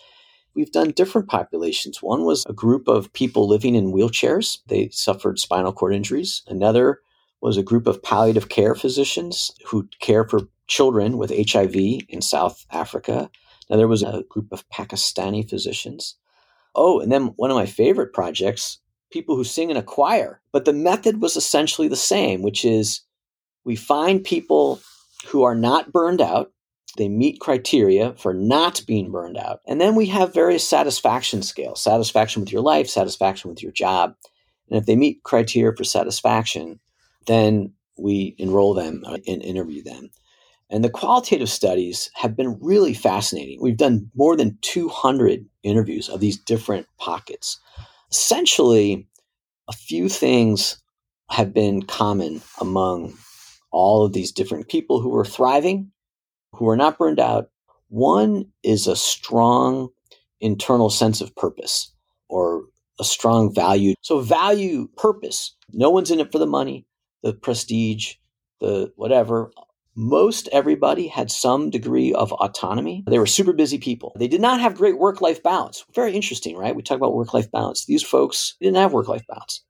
We've 0.54 0.73
done 0.73 0.90
different 0.90 1.28
populations. 1.28 2.02
One 2.02 2.25
was 2.25 2.45
a 2.47 2.52
group 2.52 2.88
of 2.88 3.12
people 3.12 3.49
living 3.49 3.75
in 3.75 3.92
wheelchairs. 3.92 4.59
They 4.66 4.88
suffered 4.90 5.38
spinal 5.38 5.73
cord 5.73 5.95
injuries. 5.95 6.42
Another 6.47 7.00
was 7.40 7.57
a 7.57 7.62
group 7.62 7.87
of 7.87 8.02
palliative 8.02 8.49
care 8.49 8.75
physicians 8.75 9.50
who 9.66 9.88
care 10.00 10.25
for 10.25 10.42
children 10.66 11.16
with 11.16 11.33
HIV 11.50 11.75
in 12.09 12.21
South 12.21 12.66
Africa. 12.71 13.30
Now, 13.69 13.76
there 13.76 13.88
was 13.88 14.02
a 14.02 14.25
group 14.28 14.52
of 14.52 14.69
Pakistani 14.69 15.49
physicians. 15.49 16.16
Oh, 16.75 17.00
and 17.00 17.11
then 17.11 17.26
one 17.37 17.50
of 17.50 17.57
my 17.57 17.66
favorite 17.66 18.12
projects 18.12 18.78
people 19.11 19.37
who 19.37 19.45
sing 19.45 19.71
in 19.71 19.76
a 19.76 19.83
choir. 19.83 20.40
But 20.52 20.64
the 20.64 20.73
method 20.73 21.21
was 21.21 21.37
essentially 21.37 21.88
the 21.88 21.97
same, 21.97 22.42
which 22.42 22.64
is 22.64 23.00
we 23.64 23.76
find 23.76 24.25
people 24.25 24.80
who 25.26 25.42
are 25.42 25.54
not 25.54 25.92
burned 25.92 26.21
out 26.21 26.52
they 26.97 27.09
meet 27.09 27.41
criteria 27.41 28.15
for 28.15 28.35
not 28.35 28.83
being 28.87 29.11
burned 29.11 29.37
out. 29.37 29.61
And 29.67 29.81
then 29.81 29.95
we 29.95 30.07
have 30.07 30.35
various 30.35 30.69
satisfaction 30.69 31.43
scales 31.43 31.83
satisfaction 31.83 32.41
with 32.41 32.53
your 32.53 32.63
life, 32.63 32.89
satisfaction 32.89 33.51
with 33.51 33.63
your 33.63 33.73
job. 33.73 34.15
And 34.69 34.79
if 34.79 34.87
they 34.87 34.97
meet 34.97 35.23
criteria 35.23 35.75
for 35.77 35.85
satisfaction, 35.85 36.81
then 37.27 37.73
we 37.99 38.35
enroll 38.39 38.75
them 38.75 39.03
uh, 39.07 39.19
and 39.27 39.43
interview 39.43 39.83
them. 39.83 40.11
And 40.71 40.85
the 40.85 40.91
qualitative 40.91 41.49
studies 41.49 42.11
have 42.15 42.37
been 42.37 42.57
really 42.61 42.95
fascinating. 42.95 43.59
We've 43.61 43.77
done 43.77 44.11
more 44.15 44.37
than 44.37 44.59
200 44.63 45.45
interviews 45.65 46.09
of 46.09 46.21
these 46.21 46.39
different 46.39 46.87
pockets. 46.97 47.59
Essentially, 48.11 49.09
a 49.69 49.73
few 49.73 50.09
things 50.09 50.81
have 51.31 51.53
been 51.53 51.83
common 51.83 52.41
among 52.61 53.15
all 53.73 54.05
of 54.05 54.13
these 54.13 54.33
different 54.33 54.69
people 54.69 55.01
who 55.01 55.15
are 55.17 55.25
thriving 55.25 55.91
who 56.61 56.69
are 56.69 56.76
not 56.76 56.99
burned 56.99 57.19
out. 57.19 57.49
One 57.88 58.45
is 58.62 58.87
a 58.87 58.95
strong 58.95 59.88
internal 60.40 60.90
sense 60.90 61.23
of 61.23 61.35
purpose 61.35 61.90
or 62.29 62.67
a 63.00 63.05
strong 63.05 63.52
value. 63.52 63.95
So, 64.02 64.21
value, 64.21 64.88
purpose. 64.97 65.57
No 65.73 65.88
one's 65.88 66.11
in 66.11 66.21
it 66.21 66.31
for 66.31 66.38
the 66.38 66.47
money, 66.47 66.87
the 67.23 67.33
prestige, 67.33 68.17
the 68.61 68.93
whatever. 68.97 69.50
Most 69.97 70.49
everybody 70.52 71.09
had 71.09 71.31
some 71.31 71.71
degree 71.71 72.12
of 72.12 72.31
autonomy. 72.33 73.05
They 73.09 73.19
were 73.19 73.26
super 73.26 73.55
busy 73.55 73.79
people. 73.79 74.12
They 74.19 74.29
did 74.29 74.43
not 74.43 74.61
have 74.61 74.76
great 74.76 74.99
work 74.99 75.23
life 75.23 75.43
balance. 75.43 75.85
Very 75.95 76.14
interesting, 76.14 76.57
right? 76.57 76.76
We 76.76 76.83
talk 76.83 76.99
about 76.99 77.14
work 77.14 77.33
life 77.33 77.50
balance. 77.50 77.87
These 77.87 78.02
folks 78.02 78.55
didn't 78.61 78.76
have 78.76 78.93
work 78.93 79.09
life 79.09 79.26
balance, 79.26 79.64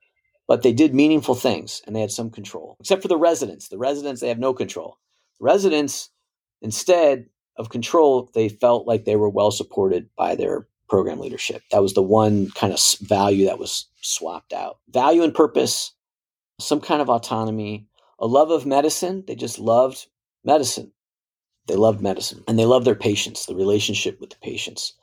but 0.49 0.63
they 0.63 0.73
did 0.73 0.93
meaningful 0.93 1.37
things 1.37 1.83
and 1.87 1.95
they 1.95 2.01
had 2.01 2.11
some 2.11 2.31
control, 2.31 2.77
except 2.81 3.01
for 3.01 3.09
the 3.09 3.17
residents. 3.17 3.69
The 3.69 3.79
residents, 3.79 4.21
they 4.21 4.29
have 4.29 4.41
no 4.41 4.53
control. 4.53 4.99
residents, 5.39 6.11
Instead 6.63 7.27
of 7.57 7.71
control, 7.71 8.31
they 8.35 8.49
felt 8.49 8.87
like 8.87 9.05
they 9.05 9.17
were 9.17 9.29
well 9.29 9.51
supported 9.51 10.09
by 10.17 10.35
their 10.35 10.67
program 10.89 11.21
leadership. 11.21 11.63
That 11.71 11.83
was 11.83 11.95
the 11.95 12.03
one 12.03 12.51
kind 12.51 12.73
of 12.73 12.81
value 13.01 13.47
that 13.47 13.59
was 13.59 13.87
swapped 14.01 14.53
out. 14.53 14.79
Value 14.89 15.23
and 15.23 15.35
purpose, 15.35 15.93
some 16.59 16.81
kind 16.81 17.01
of 17.01 17.09
autonomy, 17.09 17.87
a 18.19 18.27
love 18.27 18.51
of 18.51 18.67
medicine. 18.67 19.25
They 19.27 19.37
just 19.37 19.59
loved 19.59 20.07
medicine. 20.45 20.93
They 21.67 21.77
loved 21.77 22.01
medicine 22.01 22.43
and 22.49 22.59
they 22.59 22.65
loved 22.65 22.87
their 22.87 22.95
patients, 22.95 23.47
the 23.47 23.55
relationship 23.55 24.21
with 24.21 24.31
the 24.31 24.37
patients. 24.43 24.95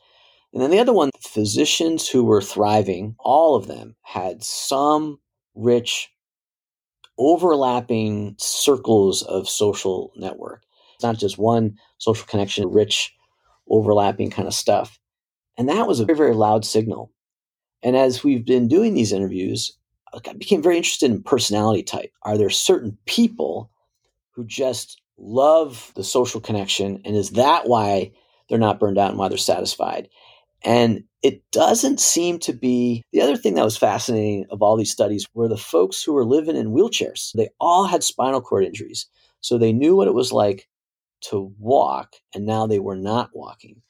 And 0.54 0.62
then 0.62 0.72
the 0.72 0.80
other 0.80 0.94
one, 0.94 1.12
physicians 1.22 2.08
who 2.08 2.24
were 2.24 2.42
thriving, 2.42 3.16
all 3.20 3.56
of 3.56 3.68
them 3.68 3.96
had 4.02 4.44
some 4.44 5.20
rich 5.56 6.10
overlapping 7.18 8.36
circles 8.38 9.24
of 9.24 9.50
social 9.50 10.12
network. 10.16 10.64
It's 10.98 11.04
not 11.04 11.20
just 11.20 11.38
one 11.38 11.78
social 12.00 12.26
connection, 12.26 12.72
rich, 12.72 13.16
overlapping 13.70 14.32
kind 14.32 14.48
of 14.48 14.54
stuff. 14.54 15.00
And 15.56 15.70
that 15.70 15.88
was 15.88 16.00
a 16.00 16.06
very, 16.06 16.18
very 16.18 16.34
loud 16.34 16.66
signal. 16.66 17.12
And 17.84 17.96
as 17.96 18.24
we've 18.24 18.46
been 18.46 18.68
doing 18.68 18.96
these 18.96 19.12
interviews, 19.12 19.78
I 20.12 20.34
became 20.34 20.64
very 20.64 20.78
interested 20.78 21.12
in 21.12 21.22
personality 21.22 21.84
type. 21.84 22.12
Are 22.24 22.36
there 22.36 22.50
certain 22.50 22.98
people 23.06 23.70
who 24.32 24.44
just 24.46 25.00
love 25.20 25.92
the 25.96 26.04
social 26.04 26.42
connection? 26.42 27.00
And 27.06 27.16
is 27.16 27.32
that 27.32 27.68
why 27.68 28.12
they're 28.50 28.58
not 28.58 28.80
burned 28.80 28.98
out 28.98 29.12
and 29.12 29.20
why 29.20 29.28
they're 29.28 29.38
satisfied? 29.38 30.10
And 30.64 31.04
it 31.22 31.44
doesn't 31.52 32.00
seem 32.00 32.40
to 32.40 32.54
be 32.54 33.04
the 33.12 33.22
other 33.22 33.38
thing 33.38 33.54
that 33.56 33.66
was 33.66 33.78
fascinating 33.78 34.48
of 34.50 34.64
all 34.64 34.78
these 34.78 34.92
studies 34.92 35.28
were 35.36 35.48
the 35.48 35.58
folks 35.58 36.02
who 36.02 36.14
were 36.14 36.26
living 36.26 36.56
in 36.56 36.72
wheelchairs. 36.72 37.34
They 37.34 37.50
all 37.60 37.86
had 37.86 38.04
spinal 38.04 38.42
cord 38.42 38.66
injuries. 38.66 39.06
So 39.42 39.58
they 39.58 39.74
knew 39.74 39.96
what 39.96 40.08
it 40.08 40.16
was 40.16 40.32
like 40.32 40.68
to 41.22 41.54
walk, 41.60 42.16
and 42.34 42.46
now 42.46 42.68
they 42.68 42.80
were 42.80 42.96
not 42.96 43.32
walking. 43.34 43.82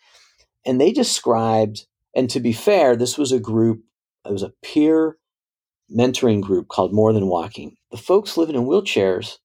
And 0.66 0.80
they 0.80 0.92
described, 0.92 1.88
and 2.16 2.30
to 2.30 2.40
be 2.40 2.54
fair, 2.54 2.96
this 2.96 3.18
was 3.18 3.32
a 3.32 3.40
group, 3.40 3.84
it 4.26 4.32
was 4.32 4.44
a 4.44 4.54
peer 4.64 5.18
mentoring 5.96 6.42
group 6.42 6.68
called 6.68 6.94
More 6.94 7.14
Than 7.14 7.28
Walking. 7.28 7.78
The 7.92 7.98
folks 7.98 8.38
living 8.38 8.56
in 8.56 8.66
wheelchairs 8.66 9.38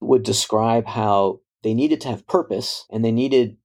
would 0.00 0.22
describe 0.22 0.86
how 0.86 1.40
they 1.62 1.74
needed 1.74 2.00
to 2.02 2.08
have 2.08 2.26
purpose 2.26 2.86
and 2.90 3.04
they 3.04 3.12
needed 3.12 3.56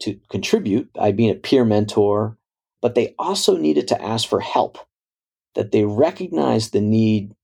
to 0.00 0.18
contribute 0.30 0.92
by 0.92 1.12
being 1.12 1.30
a 1.30 1.34
peer 1.34 1.64
mentor, 1.64 2.38
but 2.80 2.94
they 2.94 3.14
also 3.18 3.56
needed 3.56 3.88
to 3.88 4.02
ask 4.02 4.28
for 4.28 4.40
help, 4.40 4.78
that 5.54 5.72
they 5.72 5.84
recognized 5.84 6.72
the 6.72 6.80
need 6.80 7.34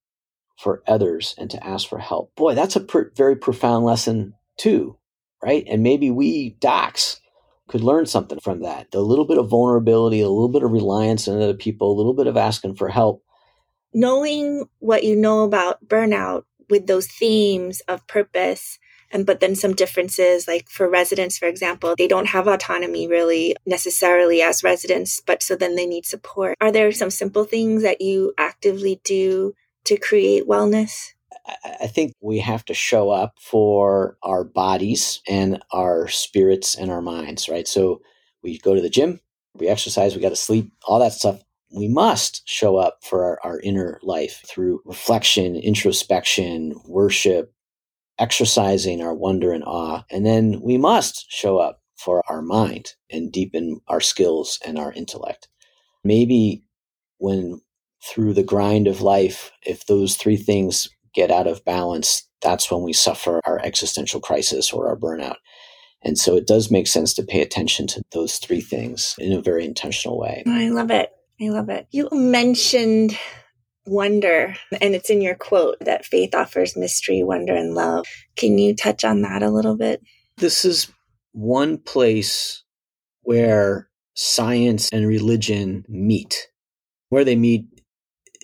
for 0.58 0.82
others 0.86 1.34
and 1.36 1.50
to 1.50 1.66
ask 1.66 1.88
for 1.88 1.98
help. 1.98 2.34
Boy, 2.36 2.54
that's 2.54 2.76
a 2.76 2.80
pr- 2.80 3.10
very 3.16 3.36
profound 3.36 3.84
lesson, 3.84 4.34
too 4.56 4.96
right? 5.44 5.64
And 5.68 5.82
maybe 5.82 6.10
we 6.10 6.56
docs 6.60 7.20
could 7.68 7.82
learn 7.82 8.06
something 8.06 8.40
from 8.40 8.60
that. 8.60 8.88
A 8.94 9.00
little 9.00 9.26
bit 9.26 9.38
of 9.38 9.48
vulnerability, 9.48 10.20
a 10.20 10.28
little 10.28 10.48
bit 10.48 10.62
of 10.62 10.72
reliance 10.72 11.28
on 11.28 11.40
other 11.40 11.54
people, 11.54 11.92
a 11.92 11.96
little 11.96 12.14
bit 12.14 12.26
of 12.26 12.36
asking 12.36 12.76
for 12.76 12.88
help. 12.88 13.22
Knowing 13.92 14.64
what 14.78 15.04
you 15.04 15.14
know 15.14 15.44
about 15.44 15.86
burnout 15.86 16.44
with 16.70 16.86
those 16.86 17.06
themes 17.06 17.80
of 17.88 18.06
purpose 18.06 18.78
and 19.12 19.26
but 19.26 19.40
then 19.40 19.54
some 19.54 19.74
differences 19.74 20.48
like 20.48 20.66
for 20.68 20.88
residents 20.88 21.36
for 21.36 21.46
example 21.46 21.94
they 21.98 22.08
don't 22.08 22.28
have 22.28 22.48
autonomy 22.48 23.06
really 23.06 23.54
necessarily 23.66 24.40
as 24.40 24.64
residents 24.64 25.20
but 25.20 25.42
so 25.42 25.54
then 25.54 25.76
they 25.76 25.84
need 25.84 26.06
support 26.06 26.56
are 26.62 26.72
there 26.72 26.90
some 26.90 27.10
simple 27.10 27.44
things 27.44 27.82
that 27.82 28.00
you 28.00 28.32
actively 28.38 28.98
do 29.04 29.54
to 29.84 29.98
create 29.98 30.48
wellness 30.48 31.12
I 31.46 31.86
think 31.86 32.14
we 32.20 32.38
have 32.38 32.64
to 32.66 32.74
show 32.74 33.10
up 33.10 33.34
for 33.38 34.16
our 34.22 34.44
bodies 34.44 35.20
and 35.28 35.62
our 35.72 36.08
spirits 36.08 36.74
and 36.74 36.90
our 36.90 37.02
minds, 37.02 37.48
right? 37.48 37.68
So 37.68 38.00
we 38.42 38.58
go 38.58 38.74
to 38.74 38.80
the 38.80 38.88
gym, 38.90 39.20
we 39.54 39.68
exercise, 39.68 40.14
we 40.14 40.22
got 40.22 40.30
to 40.30 40.36
sleep, 40.36 40.72
all 40.86 40.98
that 41.00 41.12
stuff. 41.12 41.42
We 41.74 41.88
must 41.88 42.48
show 42.48 42.76
up 42.76 42.98
for 43.02 43.24
our, 43.24 43.40
our 43.42 43.60
inner 43.60 43.98
life 44.02 44.42
through 44.46 44.80
reflection, 44.84 45.56
introspection, 45.56 46.74
worship, 46.86 47.52
exercising 48.18 49.02
our 49.02 49.14
wonder 49.14 49.52
and 49.52 49.64
awe. 49.64 50.04
And 50.10 50.24
then 50.24 50.60
we 50.62 50.78
must 50.78 51.26
show 51.30 51.58
up 51.58 51.80
for 51.96 52.22
our 52.28 52.42
mind 52.42 52.94
and 53.10 53.32
deepen 53.32 53.80
our 53.88 54.00
skills 54.00 54.58
and 54.64 54.78
our 54.78 54.92
intellect. 54.92 55.48
Maybe 56.04 56.64
when 57.18 57.60
through 58.04 58.34
the 58.34 58.42
grind 58.42 58.86
of 58.86 59.00
life, 59.00 59.50
if 59.62 59.86
those 59.86 60.16
three 60.16 60.36
things 60.36 60.88
get 61.14 61.30
out 61.30 61.46
of 61.46 61.64
balance, 61.64 62.28
that's 62.42 62.70
when 62.70 62.82
we 62.82 62.92
suffer 62.92 63.40
our 63.44 63.60
existential 63.62 64.20
crisis 64.20 64.72
or 64.72 64.88
our 64.88 64.96
burnout. 64.96 65.36
And 66.02 66.18
so 66.18 66.36
it 66.36 66.46
does 66.46 66.70
make 66.70 66.86
sense 66.86 67.14
to 67.14 67.22
pay 67.22 67.40
attention 67.40 67.86
to 67.88 68.02
those 68.12 68.36
three 68.36 68.60
things 68.60 69.14
in 69.18 69.32
a 69.32 69.40
very 69.40 69.64
intentional 69.64 70.18
way. 70.18 70.42
I 70.46 70.68
love 70.68 70.90
it. 70.90 71.10
I 71.40 71.48
love 71.48 71.70
it. 71.70 71.86
You 71.90 72.08
mentioned 72.12 73.18
wonder, 73.86 74.54
and 74.80 74.94
it's 74.94 75.10
in 75.10 75.20
your 75.20 75.34
quote 75.34 75.76
that 75.80 76.04
faith 76.04 76.34
offers 76.34 76.76
mystery, 76.76 77.22
wonder, 77.22 77.54
and 77.54 77.74
love. 77.74 78.06
Can 78.36 78.58
you 78.58 78.74
touch 78.74 79.04
on 79.04 79.22
that 79.22 79.42
a 79.42 79.50
little 79.50 79.76
bit? 79.76 80.02
This 80.36 80.64
is 80.64 80.90
one 81.32 81.78
place 81.78 82.62
where 83.22 83.88
science 84.14 84.90
and 84.92 85.06
religion 85.06 85.84
meet. 85.88 86.48
Where 87.08 87.24
they 87.24 87.36
meet 87.36 87.66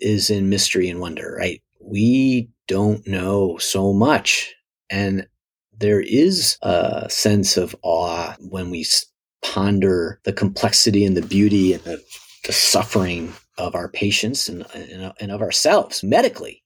is 0.01 0.31
in 0.31 0.49
mystery 0.49 0.89
and 0.89 1.01
wonder, 1.01 1.35
right? 1.39 1.61
We 1.91 2.51
don't 2.69 3.07
know 3.07 3.59
so 3.59 3.93
much. 3.93 4.55
And 4.89 5.27
there 5.77 6.01
is 6.01 6.57
a 6.63 7.09
sense 7.11 7.57
of 7.57 7.75
awe 7.83 8.37
when 8.39 8.71
we 8.71 8.87
ponder 9.43 10.21
the 10.25 10.33
complexity 10.33 11.05
and 11.05 11.17
the 11.17 11.27
beauty 11.27 11.73
and 11.73 11.83
the, 11.83 12.03
the 12.47 12.53
suffering 12.53 13.33
of 13.59 13.75
our 13.75 13.89
patients 13.89 14.49
and, 14.49 14.65
and, 14.75 15.13
and 15.21 15.33
of 15.33 15.43
ourselves 15.43 16.05
medically. 16.05 16.63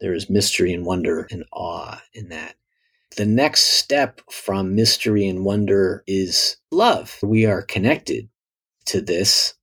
There 0.00 0.14
is 0.14 0.28
mystery 0.28 0.72
and 0.72 0.84
wonder 0.84 1.28
and 1.30 1.44
awe 1.52 2.02
in 2.12 2.30
that. 2.30 2.56
The 3.16 3.26
next 3.26 3.60
step 3.78 4.20
from 4.30 4.74
mystery 4.74 5.28
and 5.28 5.44
wonder 5.44 6.02
is 6.06 6.56
love. 6.72 7.18
We 7.22 7.46
are 7.46 7.62
connected 7.62 8.28
to 8.86 9.00
this 9.00 9.54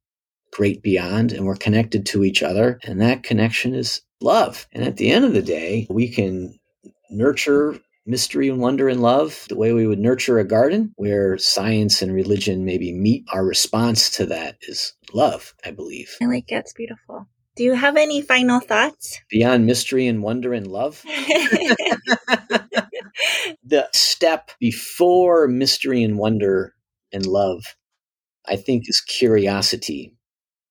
great 0.53 0.81
beyond 0.81 1.33
and 1.33 1.45
we're 1.45 1.55
connected 1.55 2.05
to 2.07 2.23
each 2.23 2.43
other. 2.43 2.79
And 2.83 3.01
that 3.01 3.23
connection 3.23 3.75
is 3.75 4.01
love. 4.21 4.67
And 4.71 4.83
at 4.83 4.97
the 4.97 5.11
end 5.11 5.25
of 5.25 5.33
the 5.33 5.41
day, 5.41 5.87
we 5.89 6.09
can 6.09 6.59
nurture 7.09 7.79
mystery 8.05 8.49
and 8.49 8.59
wonder 8.59 8.89
and 8.89 9.01
love 9.01 9.45
the 9.49 9.55
way 9.55 9.71
we 9.73 9.85
would 9.87 9.99
nurture 9.99 10.39
a 10.39 10.43
garden, 10.43 10.91
where 10.95 11.37
science 11.37 12.01
and 12.01 12.13
religion 12.13 12.65
maybe 12.65 12.91
meet. 12.91 13.23
Our 13.31 13.45
response 13.45 14.09
to 14.11 14.25
that 14.27 14.57
is 14.63 14.93
love, 15.13 15.53
I 15.65 15.71
believe. 15.71 16.15
I 16.21 16.25
like 16.25 16.45
it's 16.47 16.73
beautiful. 16.73 17.27
Do 17.55 17.63
you 17.63 17.73
have 17.73 17.97
any 17.97 18.21
final 18.21 18.59
thoughts? 18.61 19.19
Beyond 19.29 19.65
mystery 19.65 20.07
and 20.07 20.23
wonder 20.23 20.53
and 20.53 20.67
love? 20.67 21.03
the 23.63 23.89
step 23.91 24.51
before 24.59 25.47
mystery 25.47 26.03
and 26.03 26.17
wonder 26.17 26.73
and 27.11 27.25
love, 27.25 27.75
I 28.47 28.55
think, 28.55 28.87
is 28.87 29.01
curiosity. 29.01 30.15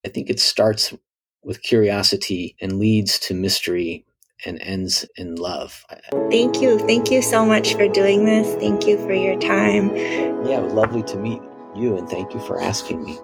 I 0.05 0.09
think 0.09 0.31
it 0.31 0.41
starts 0.41 0.95
with 1.43 1.63
curiosity 1.63 2.57
and 2.61 2.79
leads 2.79 3.19
to 3.21 3.35
mystery 3.35 4.05
and 4.45 4.61
ends 4.61 5.07
in 5.17 5.35
love. 5.35 5.85
Thank 6.31 6.61
you. 6.61 6.79
Thank 6.79 7.11
you 7.11 7.23
so 7.23 7.45
much 7.45 7.75
for 7.75 7.89
doing 7.89 8.25
this. 8.25 8.55
Thank 8.57 8.87
you 8.87 8.99
for 8.99 9.13
your 9.13 9.39
time. 9.41 9.95
Yeah, 10.47 10.61
lovely 10.61 11.03
to 11.05 11.19
meet 11.19 11.43
you, 11.75 11.97
and 11.97 12.09
thank 12.09 12.35
you 12.35 12.41
for 12.41 12.61
asking 12.61 13.05
me. 13.05 13.19